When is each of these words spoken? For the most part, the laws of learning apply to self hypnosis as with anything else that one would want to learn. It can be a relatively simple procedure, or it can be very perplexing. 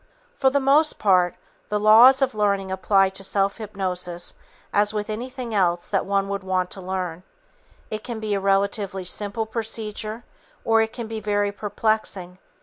For 0.35 0.49
the 0.49 0.59
most 0.59 0.97
part, 0.97 1.35
the 1.69 1.79
laws 1.79 2.23
of 2.23 2.33
learning 2.33 2.71
apply 2.71 3.09
to 3.09 3.23
self 3.23 3.57
hypnosis 3.57 4.33
as 4.73 4.95
with 4.95 5.11
anything 5.11 5.53
else 5.53 5.89
that 5.89 6.07
one 6.07 6.27
would 6.27 6.43
want 6.43 6.71
to 6.71 6.81
learn. 6.81 7.21
It 7.91 8.03
can 8.03 8.19
be 8.19 8.33
a 8.33 8.39
relatively 8.39 9.03
simple 9.03 9.45
procedure, 9.45 10.23
or 10.65 10.81
it 10.81 10.91
can 10.91 11.05
be 11.05 11.19
very 11.19 11.51
perplexing. 11.51 12.39